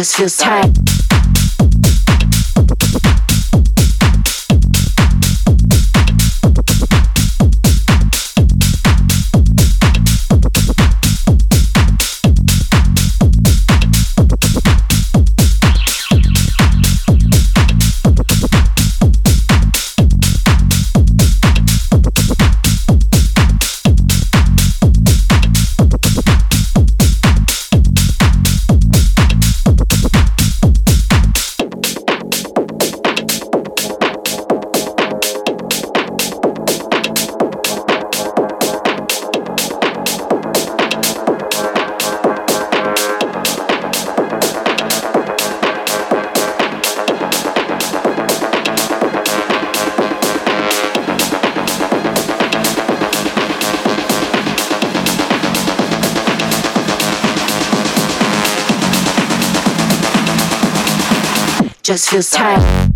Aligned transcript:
just 0.00 0.16
feels 0.16 0.36
tight. 0.38 0.99
Just 61.90 62.08
feels 62.10 62.30
tight. 62.30 62.89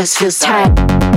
Just 0.00 0.18
feels 0.18 0.38
tight. 0.38 1.09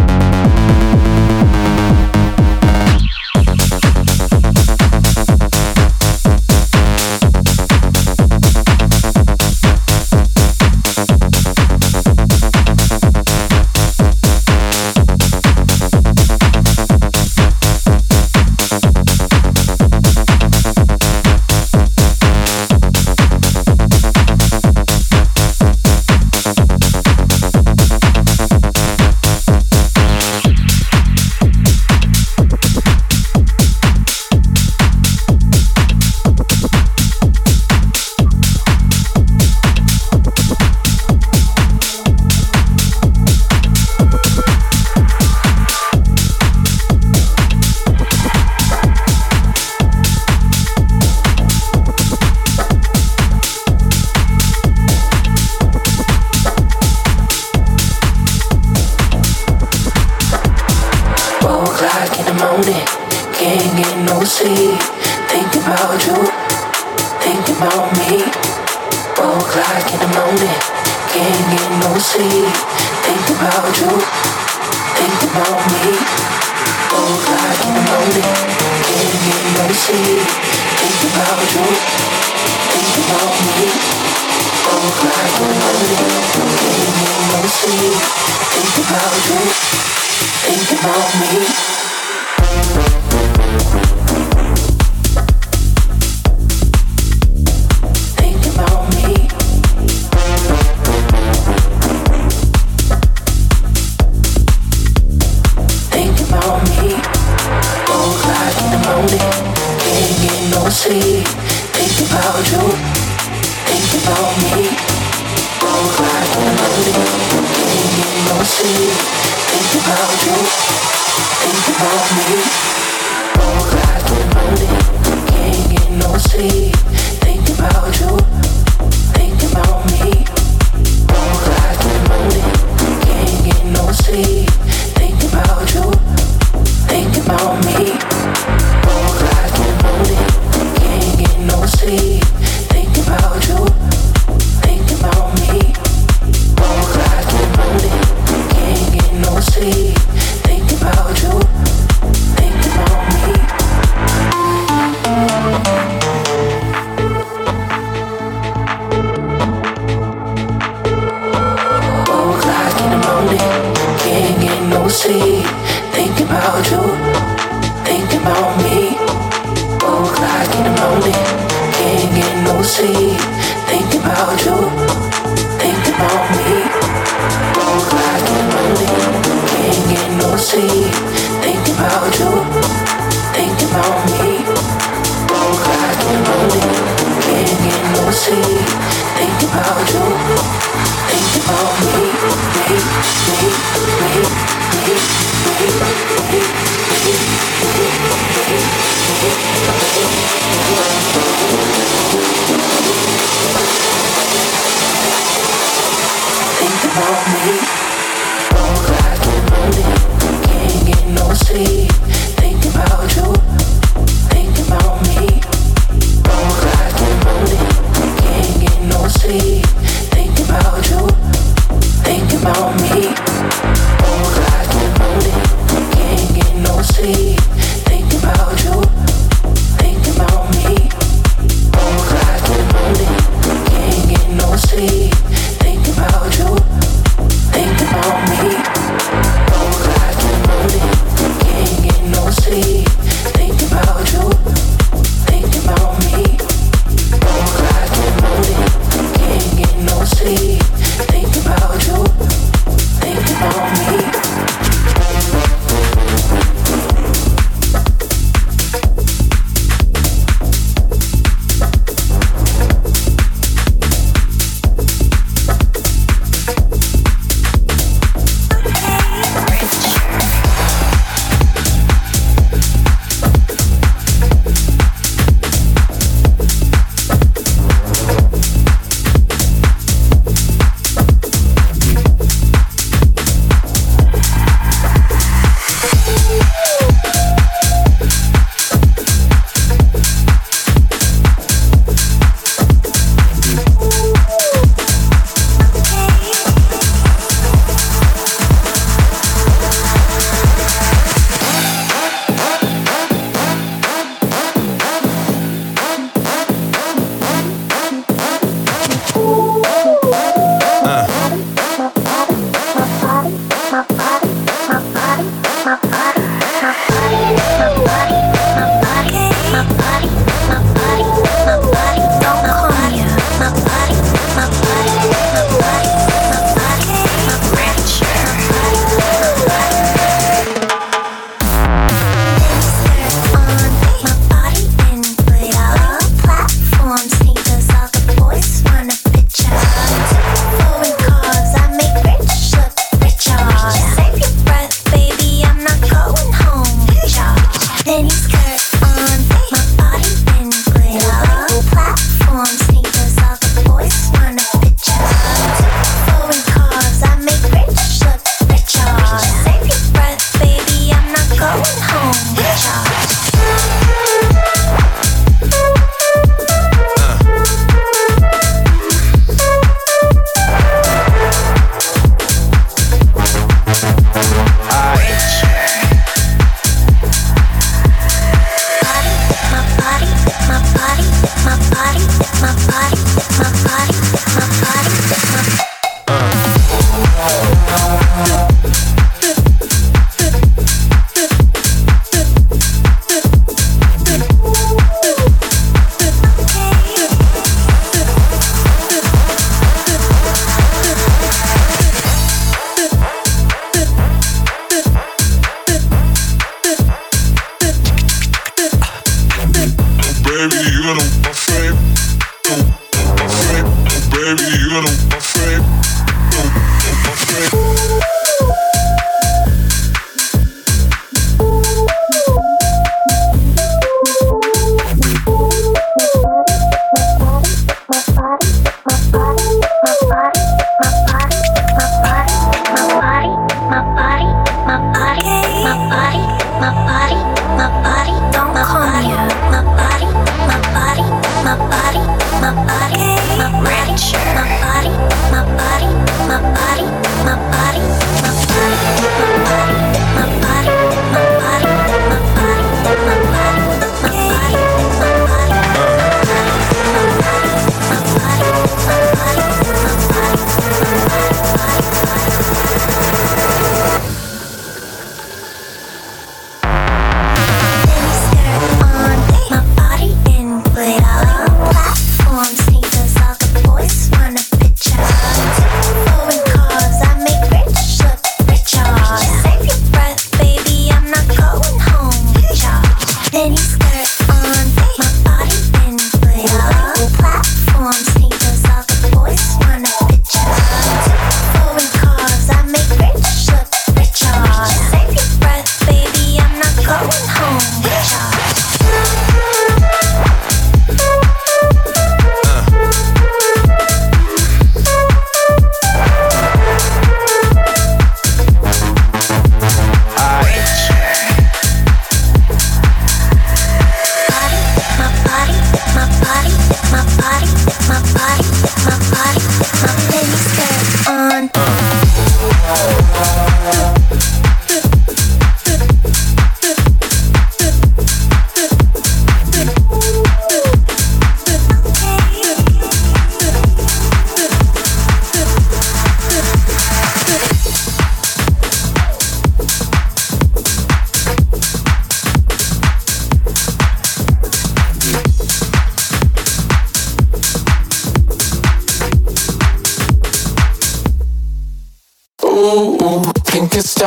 Yeah. 523.35 524.02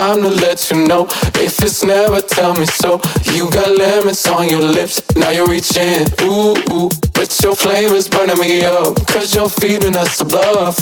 Time 0.07 0.23
to 0.23 0.29
let 0.29 0.71
you 0.71 0.87
know. 0.87 1.05
If 1.35 1.61
it's 1.63 1.83
never, 1.83 2.21
tell 2.21 2.55
me 2.55 2.67
so. 2.67 3.01
You 3.35 3.51
got 3.51 3.77
lemons 3.77 4.25
on 4.27 4.49
your 4.49 4.63
lips, 4.63 5.03
now 5.17 5.31
you're 5.31 5.49
reaching. 5.49 6.07
Ooh, 6.23 6.55
ooh. 6.71 6.89
But 7.13 7.29
your 7.43 7.57
flame 7.57 7.93
is 7.93 8.09
burning 8.09 8.39
me 8.39 8.65
up, 8.65 8.95
cause 9.09 9.35
you're 9.35 9.49
feeding 9.49 9.97
us 9.97 10.19
the 10.19 10.25
bluff. 10.25 10.77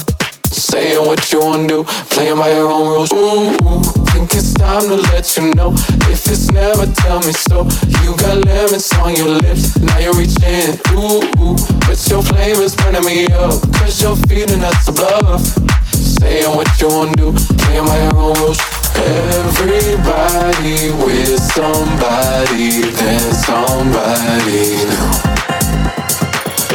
Saying 0.53 1.07
what 1.07 1.33
you 1.33 1.41
wanna 1.41 1.67
do, 1.67 1.85
playing 2.13 2.37
by 2.37 2.51
your 2.53 2.71
own 2.71 2.87
rules. 2.93 3.13
Ooh, 3.13 3.57
ooh, 3.65 3.83
think 4.13 4.29
it's 4.35 4.53
time 4.53 4.89
to 4.93 4.97
let 5.11 5.25
you 5.37 5.55
know. 5.55 5.73
If 6.13 6.29
it's 6.29 6.51
never, 6.51 6.87
tell 7.03 7.21
me 7.21 7.33
so. 7.33 7.65
You 8.05 8.13
got 8.21 8.45
lemons 8.45 8.93
on 9.01 9.17
your 9.17 9.41
lips, 9.41 9.79
now 9.81 9.99
you're 10.05 10.19
reaching. 10.21 10.77
Ooh, 10.93 11.25
ooh, 11.41 11.57
but 11.89 11.99
your 12.11 12.23
flame 12.23 12.61
is 12.61 12.77
burning 12.77 13.05
me 13.05 13.27
up, 13.33 13.57
cause 13.73 14.03
you're 14.03 14.21
feeding 14.29 14.63
us 14.63 14.85
the 14.85 14.93
bluff. 14.93 15.43
Saying 16.21 16.55
what 16.55 16.69
you 16.79 16.89
wanna 16.89 17.17
do, 17.17 17.33
playing 17.65 17.87
by 17.87 17.97
your 18.05 18.17
own 18.17 18.35
rules. 18.45 18.84
Everybody 18.97 20.91
with 21.05 21.41
somebody, 21.41 22.83
then 22.91 23.35
somebody. 23.35 24.85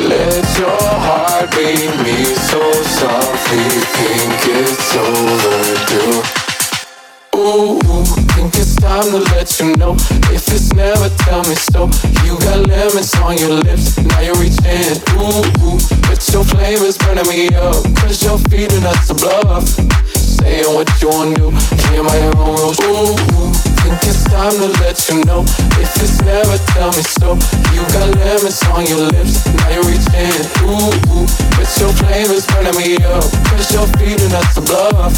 Let 0.08 0.46
your 0.58 0.80
heart 1.06 1.52
beat 1.52 1.92
me 2.04 2.36
so 2.50 2.72
softly, 3.00 3.70
think 3.96 4.40
it's 4.60 4.96
overdue. 4.96 6.24
Ooh, 7.36 7.80
think 8.34 8.56
it's 8.56 8.76
time 8.76 9.12
to 9.12 9.20
let 9.34 9.60
you 9.60 9.76
know. 9.78 9.96
If 10.34 10.48
it's 10.50 10.74
never, 10.74 11.10
tell 11.24 11.44
me 11.44 11.56
so. 11.56 11.90
You 12.26 12.38
got 12.40 12.68
lemons 12.68 13.14
on 13.16 13.38
your 13.38 13.52
lips, 13.64 13.98
now 13.98 14.20
you're 14.20 14.36
reaching. 14.36 15.00
Ooh, 15.16 15.80
but 16.08 16.20
your 16.34 16.44
flame 16.44 16.84
is 16.84 16.98
burning 16.98 17.28
me 17.28 17.48
up, 17.56 17.84
cause 17.96 18.24
you're 18.24 18.40
feeding 18.50 18.84
us 18.86 19.08
the 19.08 19.14
bluff. 19.14 20.19
Saying 20.40 20.74
what 20.74 20.90
you 21.02 21.10
wanna 21.10 21.36
do, 21.36 21.52
by 22.04 22.18
your 22.18 22.38
own 22.38 22.56
rules. 22.56 22.80
Ooh 22.82 23.70
think 23.90 24.04
it's 24.04 24.24
time 24.26 24.54
to 24.54 24.68
let 24.82 24.98
you 25.10 25.24
know. 25.26 25.42
If 25.82 25.90
it's 25.98 26.22
never, 26.22 26.58
tell 26.74 26.92
me 26.94 27.04
so. 27.18 27.36
You 27.74 27.82
got 27.96 28.14
lemons 28.22 28.62
on 28.70 28.86
your 28.86 29.10
lips, 29.10 29.46
now 29.46 29.70
you're 29.70 29.84
reaching. 29.84 30.46
Ooh, 30.68 31.26
but 31.58 31.70
your 31.80 31.92
flame 31.98 32.32
is 32.32 32.46
burning 32.48 32.78
me 32.78 32.98
up. 33.06 33.26
Cause 33.50 33.72
you're 33.74 33.88
feeding 33.98 34.34
us 34.34 34.56
the 34.56 34.62
bluff. 34.62 35.14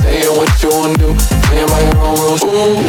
Saying 0.00 0.32
what 0.36 0.50
you 0.62 0.70
wanna 0.70 0.96
do, 0.96 1.14
by 1.68 1.80
your 1.86 1.98
own 1.98 2.16
rules. 2.20 2.42
Ooh, 2.44 2.80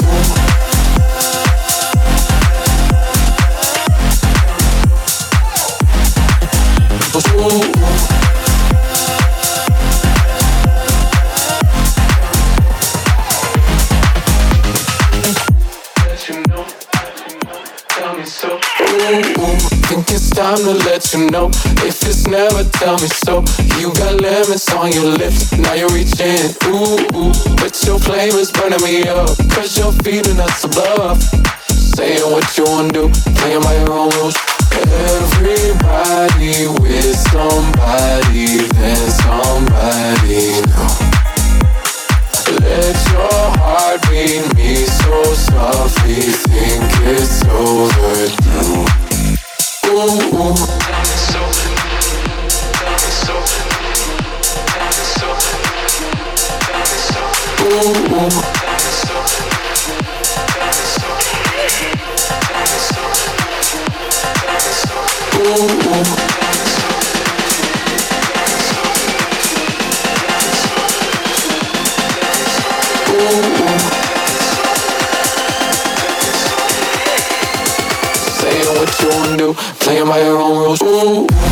ooh. 8.08 8.11
Think 19.12 20.08
it's 20.10 20.30
time 20.30 20.56
to 20.56 20.72
let 20.88 21.12
you 21.12 21.30
know. 21.30 21.50
If 21.84 22.00
it's 22.08 22.28
never, 22.28 22.64
tell 22.64 22.96
me 22.96 23.08
so. 23.28 23.44
You 23.76 23.92
got 24.00 24.22
lemons 24.22 24.70
on 24.70 24.94
your 24.94 25.04
lips, 25.04 25.52
now 25.52 25.74
you're 25.74 25.90
reaching. 25.90 26.56
Ooh, 26.72 26.96
ooh. 27.20 27.34
But 27.60 27.76
your 27.84 28.00
flame 28.00 28.40
is 28.40 28.52
burning 28.52 28.82
me 28.82 29.04
up. 29.10 29.36
Cause 29.52 29.78
you're 29.78 29.92
feeding 30.08 30.40
us 30.40 30.64
above. 30.64 31.22
Saying 31.68 32.32
what 32.32 32.58
you 32.58 32.64
wanna 32.64 32.94
do, 32.94 33.12
playing 33.36 33.62
by 33.62 33.76
your 33.84 33.92
own 33.92 34.12
rules. 34.16 34.38
Everybody 34.80 36.72
with 36.80 37.16
somebody, 37.36 38.64
then 38.64 39.12
somebody 39.28 40.56
new. 40.72 40.88
Let 42.64 42.96
your 43.12 43.44
heart 43.60 44.02
beat 44.08 44.56
me 44.56 44.86
so 45.04 45.24
softly, 45.36 46.32
think 46.48 46.84
it's 47.04 47.44
overdue 47.44 49.01
what 49.94 50.10
you 66.36 66.41
playing 79.92 80.08
by 80.08 80.22
your 80.22 80.40
own 80.40 80.58
rules. 80.58 80.82
Ooh. 80.84 81.51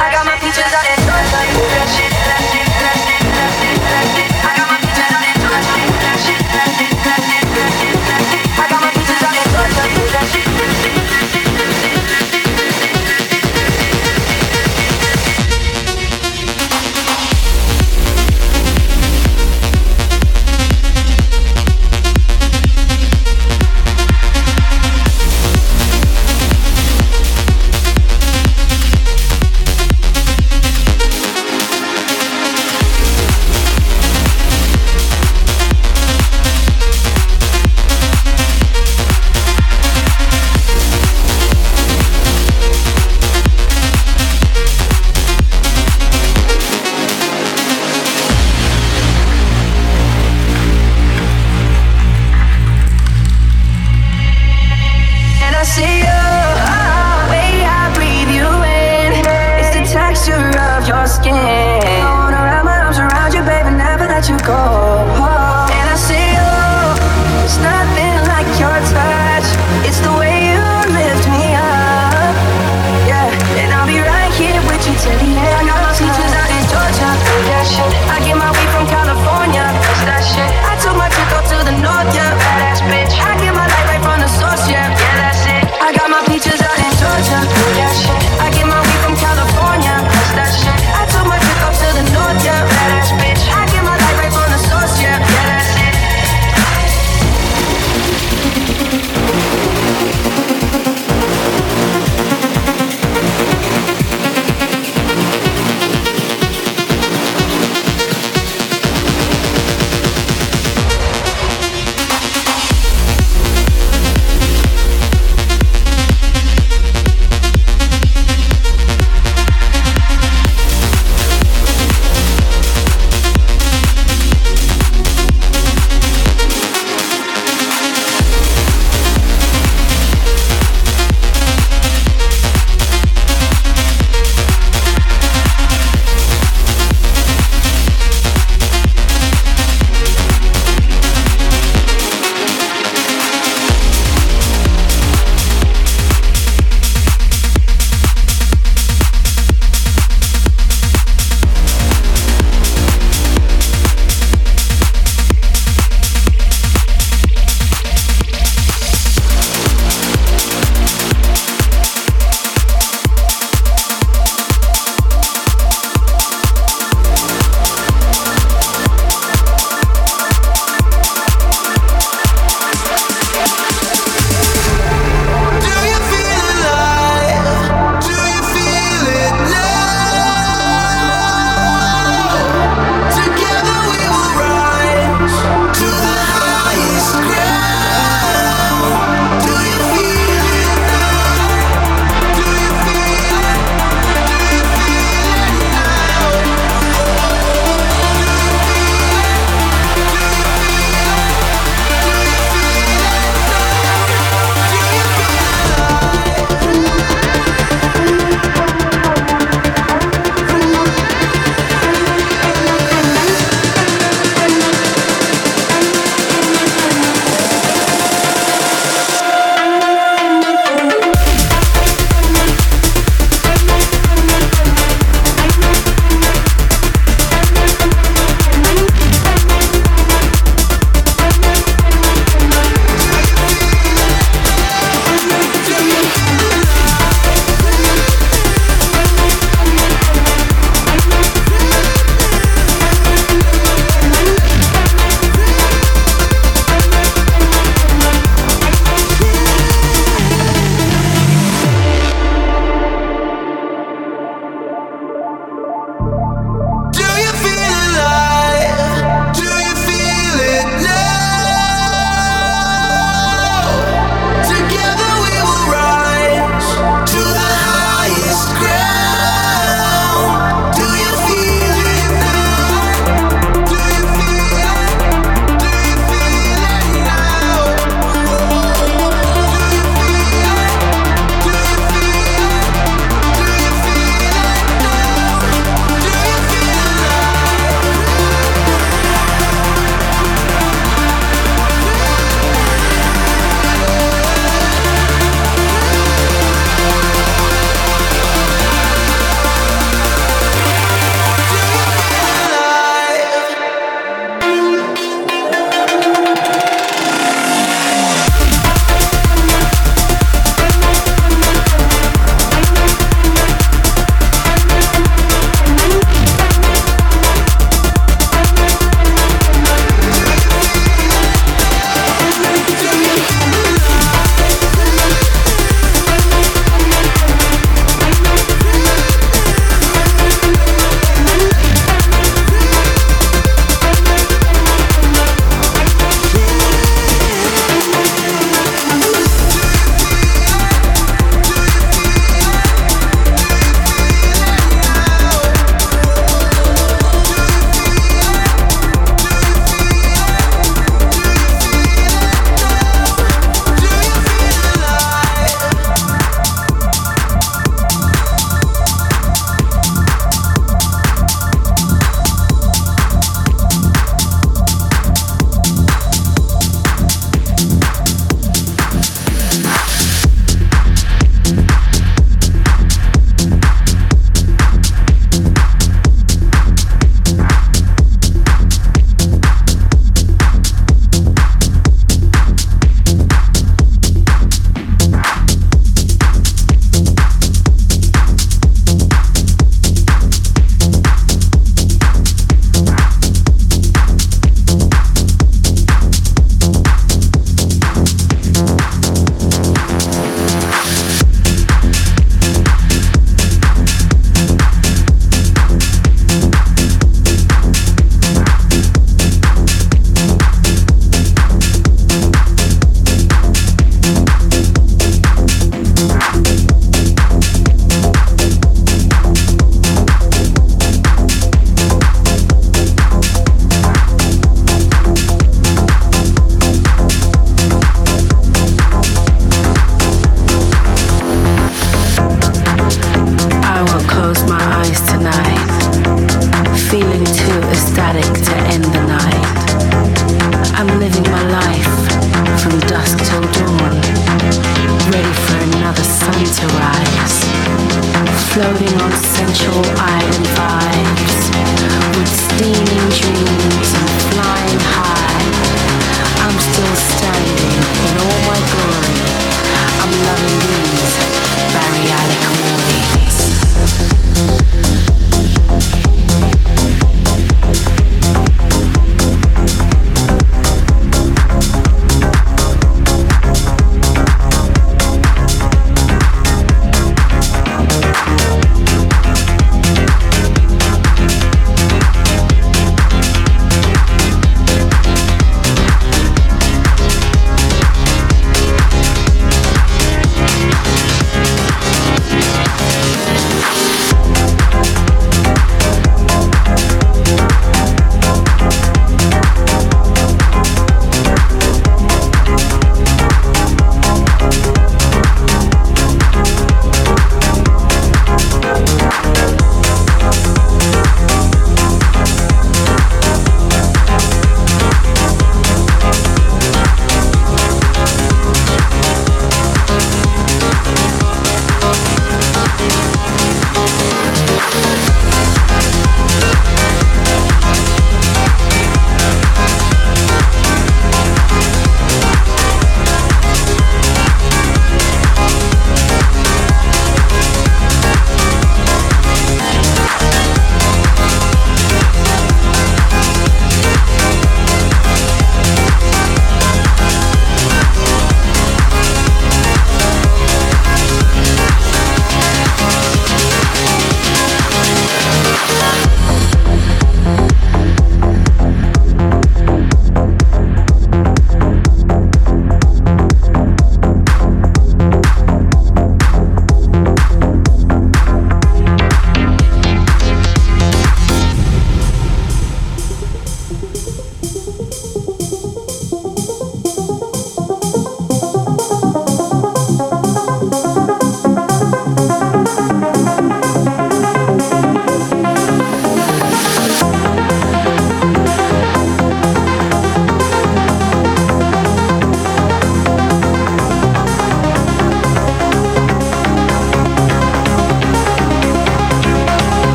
I 0.00 0.12
got 0.12 0.24
my 0.26 0.38
peaches 0.38 0.72
out 0.72 0.97